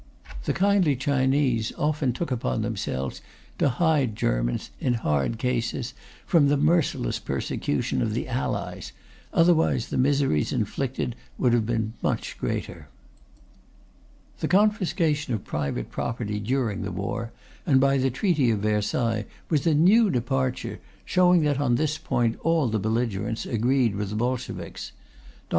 [0.45, 3.21] The kindly Chinese often took upon themselves
[3.59, 5.93] to hide Germans, in hard cases,
[6.25, 8.93] from the merciless persecution of the Allies;
[9.31, 12.87] otherwise, the miseries inflicted would have been much greater.
[14.39, 17.31] The confiscation of private property during the war
[17.67, 22.39] and by the Treaty of Versailles was a new departure, showing that on this point
[22.41, 24.93] all the belligerents agreed with the Bolsheviks.
[24.93, 24.97] Dr.